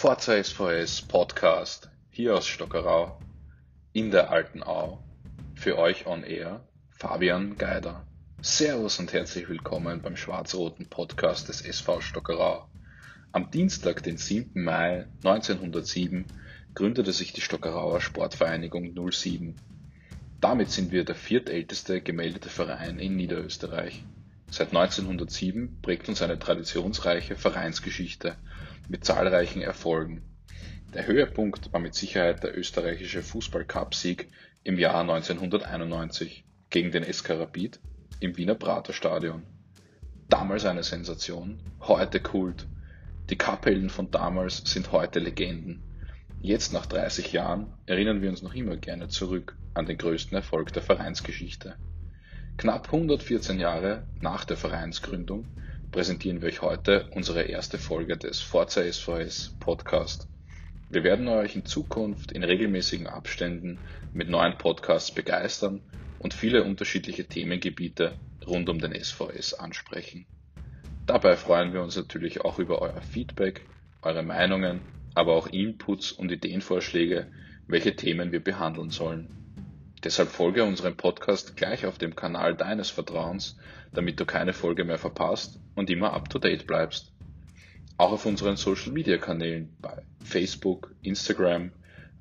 [0.00, 3.18] Forza SVS Podcast hier aus Stockerau
[3.92, 5.02] in der alten Au.
[5.56, 8.06] Für euch on air Fabian Geider.
[8.40, 12.68] Servus und herzlich willkommen beim schwarz-roten Podcast des SV Stockerau.
[13.32, 14.62] Am Dienstag, den 7.
[14.62, 16.26] Mai 1907,
[16.76, 19.56] gründete sich die Stockerauer Sportvereinigung 07.
[20.40, 24.04] Damit sind wir der viertälteste gemeldete Verein in Niederösterreich.
[24.48, 28.36] Seit 1907 prägt uns eine traditionsreiche Vereinsgeschichte
[28.88, 30.22] mit zahlreichen Erfolgen.
[30.94, 34.28] Der Höhepunkt war mit Sicherheit der österreichische Fußball-Cup-Sieg
[34.64, 37.78] im Jahr 1991 gegen den SK Rapid
[38.20, 39.42] im Wiener Praterstadion.
[40.28, 42.66] Damals eine Sensation, heute Kult.
[43.28, 45.82] Die Cup-Helden von damals sind heute Legenden.
[46.40, 50.72] Jetzt nach 30 Jahren erinnern wir uns noch immer gerne zurück an den größten Erfolg
[50.72, 51.76] der Vereinsgeschichte.
[52.56, 55.46] Knapp 114 Jahre nach der Vereinsgründung
[55.90, 60.28] präsentieren wir euch heute unsere erste Folge des Forza SVS Podcast.
[60.90, 63.78] Wir werden euch in Zukunft in regelmäßigen Abständen
[64.12, 65.80] mit neuen Podcasts begeistern
[66.18, 70.26] und viele unterschiedliche Themengebiete rund um den SVS ansprechen.
[71.06, 73.62] Dabei freuen wir uns natürlich auch über euer Feedback,
[74.02, 74.80] eure Meinungen,
[75.14, 77.28] aber auch Inputs und Ideenvorschläge,
[77.66, 79.28] welche Themen wir behandeln sollen.
[80.04, 83.56] Deshalb folge unserem Podcast gleich auf dem Kanal deines Vertrauens,
[83.92, 87.12] damit du keine Folge mehr verpasst und immer up to date bleibst.
[87.96, 91.72] Auch auf unseren Social Media Kanälen bei Facebook, Instagram,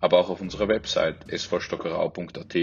[0.00, 2.56] aber auch auf unserer Website svstockerau.at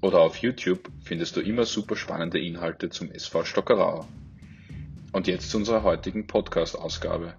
[0.00, 4.06] oder auf YouTube findest du immer super spannende Inhalte zum SV Stockerau.
[5.12, 7.34] Und jetzt zu unserer heutigen Podcast-Ausgabe.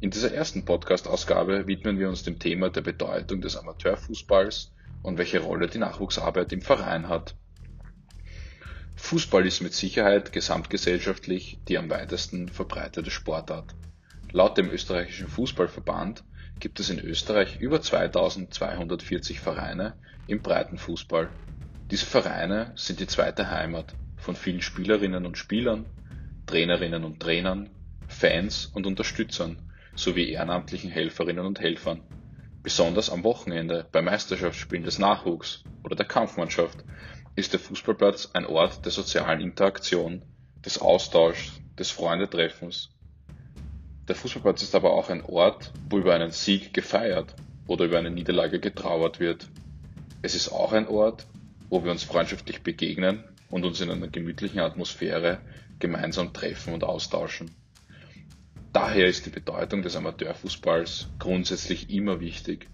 [0.00, 5.40] In dieser ersten Podcast-Ausgabe widmen wir uns dem Thema der Bedeutung des Amateurfußballs und welche
[5.40, 7.36] Rolle die Nachwuchsarbeit im Verein hat.
[9.04, 13.76] Fußball ist mit Sicherheit gesamtgesellschaftlich die am weitesten verbreitete Sportart.
[14.32, 16.24] Laut dem österreichischen Fußballverband
[16.58, 21.30] gibt es in Österreich über 2240 Vereine im Breitenfußball.
[21.90, 25.84] Diese Vereine sind die zweite Heimat von vielen Spielerinnen und Spielern,
[26.46, 27.68] Trainerinnen und Trainern,
[28.06, 29.60] Fans und Unterstützern
[29.94, 32.02] sowie ehrenamtlichen Helferinnen und Helfern.
[32.62, 36.86] Besonders am Wochenende bei Meisterschaftsspielen des Nachwuchs oder der Kampfmannschaft
[37.36, 40.22] ist der Fußballplatz ein Ort der sozialen Interaktion,
[40.64, 42.90] des Austauschs, des Freundetreffens.
[44.08, 47.36] Der Fußballplatz ist aber auch ein Ort, wo über einen Sieg gefeiert
[47.66, 49.50] oder über eine Niederlage getrauert wird.
[50.22, 51.26] Es ist auch ein Ort,
[51.68, 55.40] wo wir uns freundschaftlich begegnen und uns in einer gemütlichen Atmosphäre
[55.78, 57.54] gemeinsam treffen und austauschen.
[58.72, 62.68] Daher ist die Bedeutung des Amateurfußballs grundsätzlich immer wichtig.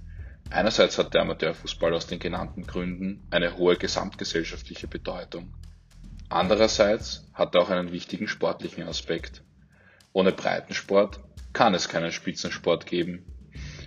[0.51, 5.55] Einerseits hat der Amateurfußball aus den genannten Gründen eine hohe gesamtgesellschaftliche Bedeutung.
[6.29, 9.43] Andererseits hat er auch einen wichtigen sportlichen Aspekt.
[10.13, 11.21] Ohne Breitensport
[11.53, 13.25] kann es keinen Spitzensport geben.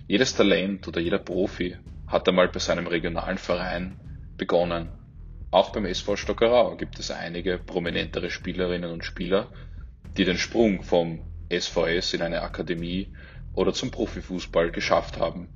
[0.07, 3.99] Jedes Talent oder jeder Profi hat einmal bei seinem regionalen Verein
[4.37, 4.89] begonnen.
[5.51, 9.51] Auch beim SV Stockerau gibt es einige prominentere Spielerinnen und Spieler,
[10.15, 11.21] die den Sprung vom
[11.51, 13.13] SVS in eine Akademie
[13.53, 15.49] oder zum Profifußball geschafft haben.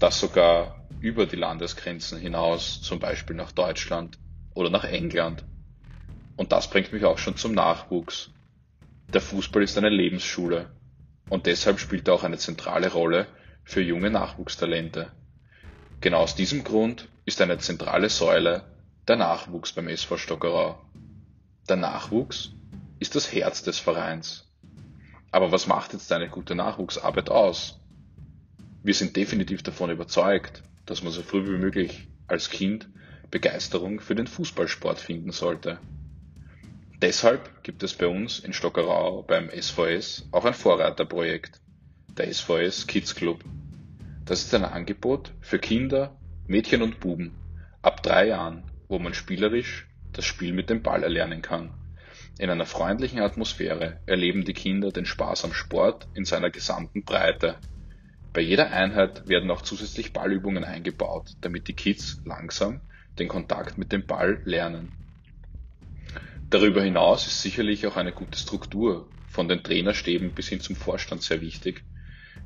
[0.00, 4.18] Das sogar über die Landesgrenzen hinaus, zum Beispiel nach Deutschland
[4.54, 5.44] oder nach England.
[6.36, 8.30] Und das bringt mich auch schon zum Nachwuchs.
[9.12, 10.70] Der Fußball ist eine Lebensschule
[11.28, 13.26] und deshalb spielt er auch eine zentrale Rolle
[13.62, 15.12] für junge Nachwuchstalente.
[16.00, 18.64] Genau aus diesem Grund ist eine zentrale Säule
[19.06, 20.82] der Nachwuchs beim SV Stockerau.
[21.68, 22.52] Der Nachwuchs
[23.00, 24.50] ist das Herz des Vereins.
[25.30, 27.79] Aber was macht jetzt eine gute Nachwuchsarbeit aus?
[28.82, 32.88] Wir sind definitiv davon überzeugt, dass man so früh wie möglich als Kind
[33.30, 35.78] Begeisterung für den Fußballsport finden sollte.
[37.02, 41.60] Deshalb gibt es bei uns in Stockerau beim SVS auch ein Vorreiterprojekt,
[42.16, 43.44] der SVS Kids Club.
[44.24, 47.34] Das ist ein Angebot für Kinder, Mädchen und Buben
[47.82, 51.72] ab drei Jahren, wo man spielerisch das Spiel mit dem Ball erlernen kann.
[52.38, 57.56] In einer freundlichen Atmosphäre erleben die Kinder den Spaß am Sport in seiner gesamten Breite.
[58.32, 62.80] Bei jeder Einheit werden auch zusätzlich Ballübungen eingebaut, damit die Kids langsam
[63.18, 64.92] den Kontakt mit dem Ball lernen.
[66.48, 71.22] Darüber hinaus ist sicherlich auch eine gute Struktur von den Trainerstäben bis hin zum Vorstand
[71.22, 71.84] sehr wichtig.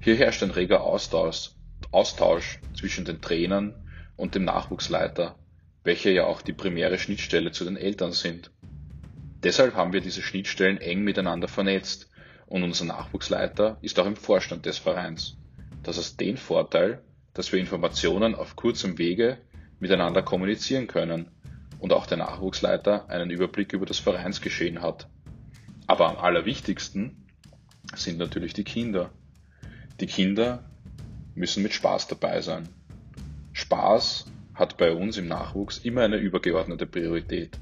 [0.01, 1.51] Hier herrscht ein reger Austausch,
[1.91, 3.75] Austausch zwischen den Trainern
[4.17, 5.39] und dem Nachwuchsleiter,
[5.83, 8.51] welche ja auch die primäre Schnittstelle zu den Eltern sind.
[9.43, 12.11] Deshalb haben wir diese Schnittstellen eng miteinander vernetzt
[12.47, 15.39] und unser Nachwuchsleiter ist auch im Vorstand des Vereins.
[15.85, 17.03] Das hat den Vorteil,
[17.35, 19.39] dass wir Informationen auf kurzem Wege
[19.79, 21.31] miteinander kommunizieren können
[21.79, 25.09] und auch der Nachwuchsleiter einen Überblick über das Vereinsgeschehen hat.
[25.87, 27.27] Aber am allerwichtigsten
[27.95, 29.11] sind natürlich die Kinder.
[30.01, 30.65] Die Kinder
[31.35, 32.69] müssen mit Spaß dabei sein.
[33.53, 37.59] Spaß hat bei uns im Nachwuchs immer eine übergeordnete Priorität.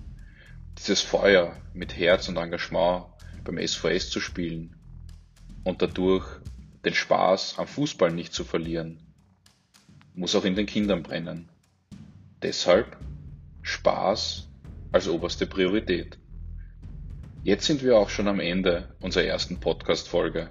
[0.78, 3.06] Dieses Feuer mit Herz und Engagement
[3.44, 4.76] beim SVS zu spielen
[5.64, 6.24] und dadurch
[6.84, 8.98] den Spaß am Fußball nicht zu verlieren,
[10.14, 11.48] muss auch in den Kindern brennen.
[12.42, 12.96] Deshalb
[13.62, 14.48] Spaß
[14.90, 16.18] als oberste Priorität.
[17.44, 20.50] Jetzt sind wir auch schon am Ende unserer ersten Podcast-Folge.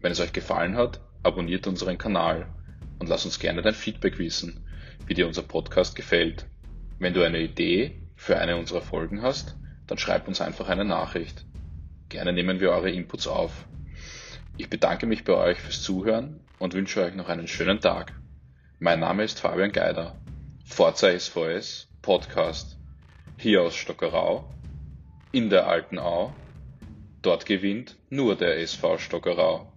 [0.00, 2.46] Wenn es euch gefallen hat, abonniert unseren Kanal
[2.98, 4.64] und lasst uns gerne dein Feedback wissen,
[5.06, 6.46] wie dir unser Podcast gefällt.
[6.98, 11.44] Wenn du eine Idee für eine unserer Folgen hast, dann schreib uns einfach eine Nachricht.
[12.08, 13.66] Gerne nehmen wir eure Inputs auf.
[14.58, 18.12] Ich bedanke mich bei euch fürs Zuhören und wünsche euch noch einen schönen Tag.
[18.78, 20.14] Mein Name ist Fabian Geider.
[20.64, 22.76] Forza SVS Podcast.
[23.38, 24.44] Hier aus Stockerau.
[25.32, 26.34] In der alten Au.
[27.22, 29.71] Dort gewinnt nur der SV Stockerau.